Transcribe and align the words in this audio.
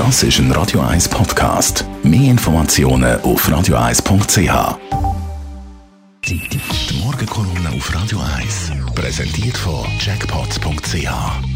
Das 0.00 0.22
ist 0.22 0.38
ein 0.38 0.50
Radio 0.52 0.80
1 0.80 1.10
Podcast. 1.10 1.84
Mehr 2.02 2.30
Informationen 2.30 3.20
auf 3.20 3.46
radio1.ch. 3.46 4.78
Die 6.24 7.04
Morgenkolumne 7.04 7.68
auf 7.76 7.94
Radio 7.94 8.18
1 8.38 8.72
präsentiert 8.94 9.58
von 9.58 9.84
Jackpots.ch. 9.98 11.06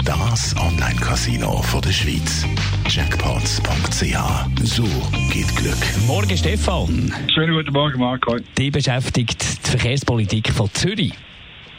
Das 0.04 0.54
Online-Casino 0.58 1.64
der 1.82 1.90
Schweiz. 1.90 2.44
Jackpots.ch. 2.86 4.62
So 4.62 4.84
geht 5.32 5.56
Glück. 5.56 6.06
Morgen, 6.06 6.36
Stefan. 6.36 7.10
Schönen 7.32 7.54
guten 7.54 7.72
Morgen, 7.72 7.98
Marco. 7.98 8.36
Die 8.58 8.70
beschäftigt 8.70 9.42
die 9.66 9.70
Verkehrspolitik 9.70 10.52
von 10.52 10.68
Zürich. 10.74 11.14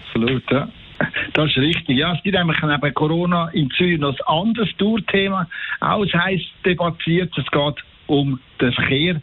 Absolut, 0.07 0.41
ja. 0.49 0.67
Das 1.35 1.49
ist 1.49 1.57
richtig. 1.57 1.97
Ja, 1.97 2.13
es 2.13 2.23
gibt 2.23 2.37
eigentlich 2.37 2.61
neben 2.61 2.93
Corona 2.93 3.49
in 3.49 3.69
Zürich 3.71 3.99
noch 3.99 4.17
ein 4.17 4.25
anderes 4.25 4.69
Tourthema. 4.77 5.45
Auch 5.81 6.05
heiß 6.05 6.41
debattiert. 6.63 7.37
Es 7.37 7.45
geht 7.51 7.83
um 8.07 8.39
den 8.61 8.71
Verkehr, 8.71 9.19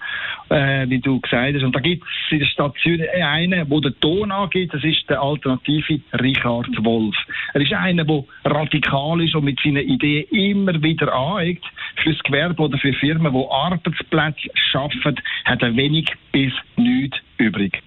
äh, 0.51 0.87
wie 0.91 0.98
du 0.98 1.20
gesagt 1.20 1.55
hast. 1.55 1.62
Und 1.62 1.75
da 1.75 1.80
gibt 1.80 2.05
es 2.05 2.33
in 2.33 2.41
der 2.41 2.47
Stadt 2.47 2.75
Zürich 2.83 3.09
einen, 3.11 3.67
der 3.67 3.80
den 3.80 4.01
Ton 4.01 4.30
angeht. 4.30 4.75
Das 4.75 4.84
ist 4.84 5.09
der 5.09 5.23
alternative 5.23 6.01
Richard 6.20 6.84
Wolf. 6.84 7.17
Er 7.55 7.62
ist 7.62 7.73
einer, 7.73 8.05
der 8.05 8.25
radikal 8.45 9.23
ist 9.23 9.34
und 9.34 9.45
mit 9.45 9.59
seinen 9.61 9.89
Ideen 9.89 10.27
immer 10.33 10.83
wieder 10.83 11.15
aneckt. 11.15 11.65
Für 12.03 12.12
das 12.12 12.23
Gewerbe 12.25 12.62
oder 12.62 12.77
für 12.77 12.92
Firmen, 12.92 13.33
die 13.33 13.47
Arbeitsplätze 13.51 14.51
schaffen, 14.70 15.19
hat 15.47 15.62
er 15.62 15.75
wenig 15.75 16.12
bis 16.31 16.53
nichts 16.77 17.17
übrig. 17.39 17.83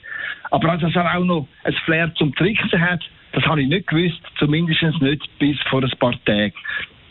Aber 0.49 0.77
dass 0.77 0.95
er 0.95 1.15
auch 1.15 1.23
noch 1.23 1.47
ein 1.63 1.73
Flair 1.85 2.11
zum 2.15 2.33
Tricksen 2.33 2.81
hat, 2.81 3.03
das 3.35 3.43
habe 3.45 3.61
ich 3.61 3.67
nicht 3.67 3.87
gewusst, 3.87 4.21
zumindest 4.39 5.01
nicht 5.01 5.39
bis 5.39 5.57
vor 5.69 5.83
ein 5.83 5.91
paar 5.99 6.15
Tagen. 6.23 6.53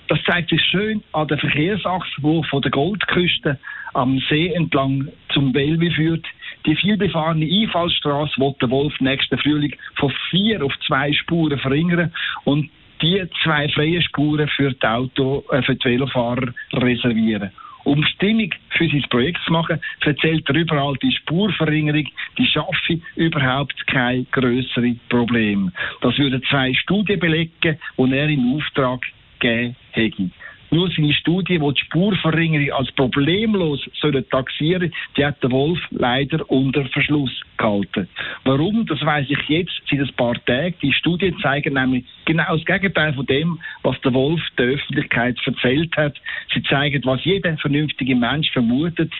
Das 0.08 0.18
zeigt 0.24 0.50
sich 0.50 0.62
schön 0.62 1.02
an 1.12 1.28
der 1.28 1.38
Verkehrsachse, 1.38 2.12
wo 2.20 2.42
von 2.44 2.62
der 2.62 2.70
Goldküste 2.70 3.58
am 3.92 4.18
See 4.28 4.48
entlang 4.48 5.08
zum 5.32 5.52
Bellevue 5.52 5.90
führt. 5.90 6.26
Die 6.66 6.76
vielbefahrene 6.76 7.46
Einfallstraße 7.46 8.38
wird 8.38 8.60
der 8.60 8.70
Wolf 8.70 8.98
nächsten 9.00 9.38
Frühling 9.38 9.74
von 9.96 10.12
vier 10.30 10.64
auf 10.64 10.72
zwei 10.86 11.12
Spuren 11.12 11.58
verringern 11.58 12.12
und 12.44 12.70
die 13.02 13.22
zwei 13.42 13.68
freien 13.68 14.02
Spuren 14.02 14.48
für 14.48 14.72
die 14.72 14.86
Auto, 14.86 15.44
äh, 15.50 15.62
für 15.62 15.74
die 15.74 15.84
Velofahrer 15.84 16.54
reservieren. 16.72 17.50
Um 17.84 18.02
Stimmung 18.04 18.50
für 18.70 18.88
sein 18.88 19.04
Projekt 19.10 19.38
zu 19.44 19.52
machen, 19.52 19.80
erzählt 20.00 20.48
er 20.48 20.54
überall 20.56 20.94
die 21.02 21.12
Spurverringerung, 21.12 22.08
die 22.38 22.46
schaffe 22.46 23.00
überhaupt 23.14 23.86
kein 23.86 24.26
größere 24.32 24.96
Problem. 25.08 25.70
Das 26.00 26.18
würden 26.18 26.42
zwei 26.50 26.72
Studien 26.74 27.20
belegen, 27.20 27.52
die 27.62 28.12
er 28.12 28.28
in 28.28 28.54
Auftrag 28.54 29.00
gegeben 29.38 29.76
hätte. 29.92 30.30
Nur 30.70 30.90
seine 30.90 31.12
Studie, 31.12 31.58
die 31.58 31.74
die 31.74 31.84
Spurverringerung 31.84 32.72
als 32.72 32.90
problemlos 32.92 33.80
sollen 34.00 34.28
taxieren 34.30 34.92
die 35.16 35.24
hat 35.24 35.42
der 35.42 35.50
Wolf 35.50 35.78
leider 35.90 36.48
unter 36.50 36.84
Verschluss 36.86 37.30
gehalten. 37.56 38.08
Warum? 38.44 38.86
Das 38.86 39.00
weiß 39.00 39.26
ich 39.28 39.48
jetzt 39.48 39.72
seit 39.88 40.00
ein 40.00 40.16
paar 40.16 40.44
Tagen. 40.44 40.74
Die 40.82 40.92
Studien 40.92 41.38
zeigen 41.40 41.74
nämlich 41.74 42.04
genau 42.24 42.56
das 42.56 42.64
Gegenteil 42.64 43.14
von 43.14 43.26
dem, 43.26 43.58
was 43.82 44.00
der 44.00 44.14
Wolf 44.14 44.40
der 44.58 44.66
Öffentlichkeit 44.66 45.38
erzählt 45.44 45.96
hat. 45.96 46.14
Sie 46.52 46.62
zeigen, 46.64 47.02
was 47.04 47.24
jeder 47.24 47.56
vernünftige 47.58 48.16
Mensch 48.16 48.50
vermutet, 48.50 49.12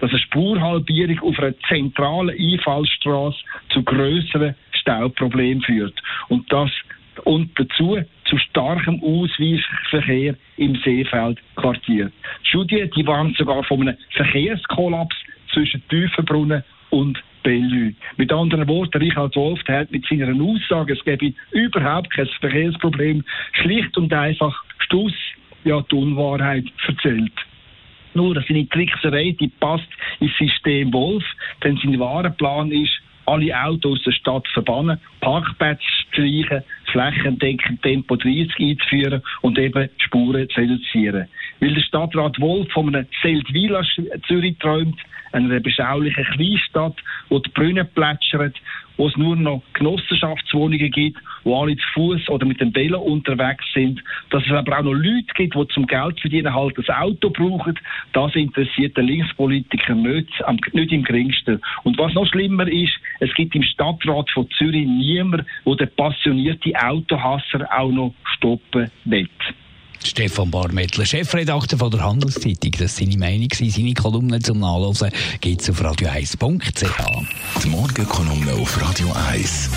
dass 0.00 0.10
eine 0.10 0.18
Spurhalbierung 0.20 1.18
auf 1.20 1.38
einer 1.38 1.58
zentralen 1.68 2.36
Einfallstraße 2.38 3.38
zu 3.70 3.82
größeren 3.82 4.54
Stauproblemen 4.72 5.62
führt. 5.62 6.00
Und 6.28 6.50
das 6.52 6.70
und 7.24 7.50
dazu 7.58 7.98
zu 8.30 8.38
starkem 8.38 9.02
Ausweichverkehr 9.02 10.36
im 10.56 10.76
Seefeldquartier. 10.76 12.06
Die 12.42 12.48
Studie 12.48 12.88
die 12.96 13.06
warnt 13.06 13.36
sogar 13.36 13.64
von 13.64 13.80
einem 13.82 13.96
Verkehrskollaps 14.12 15.16
zwischen 15.52 15.82
Tiefenbrunnen 15.88 16.62
und 16.90 17.20
Bellevue. 17.42 17.94
Mit 18.16 18.32
anderen 18.32 18.68
Worten, 18.68 18.98
Richard 18.98 19.34
Wolf 19.34 19.62
der 19.64 19.80
hat 19.80 19.90
mit 19.90 20.06
seiner 20.06 20.32
Aussage, 20.40 20.92
es 20.92 21.04
gebe 21.04 21.34
überhaupt 21.50 22.10
kein 22.14 22.26
Verkehrsproblem, 22.40 23.24
schlicht 23.52 23.96
und 23.96 24.12
einfach 24.12 24.54
Stuss, 24.78 25.14
ja, 25.64 25.80
die 25.90 25.94
Unwahrheit 25.94 26.66
erzählt. 26.86 27.32
Nur, 28.14 28.42
seine 28.46 28.68
Trickserei, 28.68 29.36
die 29.38 29.48
passt 29.48 29.88
ins 30.20 30.36
System 30.36 30.92
Wolf, 30.92 31.24
denn 31.64 31.78
sein 31.82 31.98
wahrer 31.98 32.30
Plan 32.30 32.70
ist, 32.70 33.00
alle 33.26 33.56
Autos 33.56 33.98
aus 33.98 34.04
der 34.04 34.12
Stadt 34.12 34.48
verbannen, 34.48 35.00
Parkplätze 35.20 35.84
streichen, 36.08 36.64
flächendeckend 36.90 37.82
Tempo 37.82 38.16
30 38.16 38.54
einzuführen 38.58 39.22
und 39.42 39.58
eben 39.58 39.88
Spuren 39.98 40.48
zu 40.50 40.60
reduzieren. 40.60 41.26
Weil 41.60 41.74
der 41.74 41.82
Stadtrat 41.82 42.40
Wolf 42.40 42.70
von 42.72 42.94
einem 42.94 43.06
Seldwyla 43.22 43.82
Zürich 44.26 44.58
träumt, 44.58 44.98
einer 45.32 45.60
beschaulichen 45.60 46.24
Kleinstadt, 46.24 46.96
wo 47.28 47.38
die 47.38 47.50
Brunnen 47.50 47.88
plätschern, 47.94 48.52
wo 49.00 49.08
es 49.08 49.16
nur 49.16 49.34
noch 49.34 49.62
Genossenschaftswohnungen 49.72 50.90
gibt, 50.90 51.18
wo 51.44 51.62
alle 51.62 51.74
zu 51.74 51.86
Fuß 51.94 52.28
oder 52.28 52.44
mit 52.44 52.60
dem 52.60 52.74
Velo 52.74 53.00
unterwegs 53.00 53.64
sind, 53.72 54.04
dass 54.28 54.44
es 54.44 54.52
aber 54.52 54.78
auch 54.78 54.82
noch 54.82 54.92
Leute 54.92 55.32
gibt, 55.34 55.54
die 55.54 55.68
zum 55.68 55.86
Geld 55.86 56.20
verdienen 56.20 56.52
halt 56.52 56.76
das 56.76 56.90
Auto 56.90 57.30
brauchen, 57.30 57.78
das 58.12 58.36
interessiert 58.36 58.98
den 58.98 59.06
Linkspolitiker 59.06 59.94
nicht, 59.94 60.28
nicht 60.74 60.92
im 60.92 61.02
geringsten. 61.02 61.62
Und 61.84 61.96
was 61.96 62.12
noch 62.12 62.26
schlimmer 62.26 62.68
ist, 62.68 62.92
es 63.20 63.32
gibt 63.32 63.54
im 63.54 63.62
Stadtrat 63.62 64.28
von 64.32 64.46
Zürich 64.50 64.86
niemand, 64.86 65.46
der 65.64 65.76
den 65.76 65.96
passionierten 65.96 66.76
Autohasser 66.76 67.66
auch 67.74 67.90
noch 67.90 68.12
stoppen 68.36 68.90
will. 69.06 69.30
Stefan 70.04 70.50
Barmettler, 70.50 71.04
Chefredakteur 71.04 71.78
von 71.78 71.90
der 71.90 72.04
Handelszeitung. 72.04 72.72
Das 72.72 72.92
ist 72.92 72.96
seine 72.96 73.16
Meinung, 73.16 73.48
seine 73.52 73.94
Kolumnen 73.94 74.42
zum 74.42 74.60
Nachlesen 74.60 75.10
gibt 75.40 75.62
es 75.62 75.70
auf 75.70 75.80
radio1.ch. 75.80 77.62
Die 77.62 77.68
Morgenkolumne 77.68 78.54
auf 78.54 78.80
Radio 78.80 79.12
1. 79.30 79.70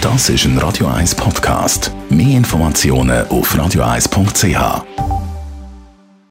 Das 0.00 0.28
ist 0.28 0.44
ein 0.44 0.56
Radio 0.58 0.86
1 0.86 1.16
Podcast. 1.16 1.90
Mehr 2.08 2.36
Informationen 2.36 3.26
auf 3.26 3.52
radio1.ch. 3.54 5.15